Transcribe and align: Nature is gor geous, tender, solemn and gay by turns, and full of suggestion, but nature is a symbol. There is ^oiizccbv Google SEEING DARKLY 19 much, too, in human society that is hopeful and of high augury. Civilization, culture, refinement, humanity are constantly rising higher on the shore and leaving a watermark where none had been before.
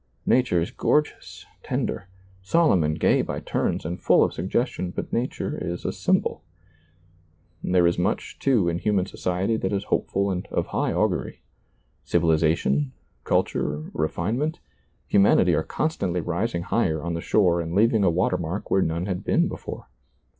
Nature 0.25 0.59
is 0.59 0.71
gor 0.71 1.03
geous, 1.03 1.45
tender, 1.61 2.07
solemn 2.41 2.83
and 2.83 2.99
gay 2.99 3.21
by 3.21 3.39
turns, 3.39 3.85
and 3.85 4.01
full 4.01 4.23
of 4.23 4.33
suggestion, 4.33 4.89
but 4.89 5.13
nature 5.13 5.55
is 5.55 5.85
a 5.85 5.91
symbol. 5.93 6.41
There 7.63 7.85
is 7.85 7.97
^oiizccbv 7.97 7.97
Google 7.99 7.99
SEEING 8.01 8.03
DARKLY 8.03 8.03
19 8.03 8.03
much, 8.03 8.39
too, 8.39 8.69
in 8.69 8.77
human 8.79 9.05
society 9.05 9.57
that 9.57 9.71
is 9.73 9.83
hopeful 9.83 10.31
and 10.31 10.47
of 10.47 10.65
high 10.65 10.91
augury. 10.91 11.43
Civilization, 12.03 12.93
culture, 13.23 13.91
refinement, 13.93 14.59
humanity 15.05 15.53
are 15.53 15.61
constantly 15.61 16.19
rising 16.19 16.63
higher 16.63 17.03
on 17.03 17.13
the 17.13 17.21
shore 17.21 17.61
and 17.61 17.75
leaving 17.75 18.03
a 18.03 18.09
watermark 18.09 18.71
where 18.71 18.81
none 18.81 19.05
had 19.05 19.23
been 19.23 19.47
before. 19.47 19.85